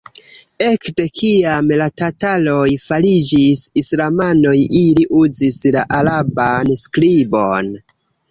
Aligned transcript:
Ekde 0.67 1.03
kiam 1.17 1.67
la 1.81 1.87
tataroj 2.01 2.63
fariĝis 2.85 3.61
islamanoj 3.83 4.55
ili 4.81 5.05
uzis 5.21 5.59
la 5.77 5.83
araban 6.01 6.75
skribon. 6.83 7.71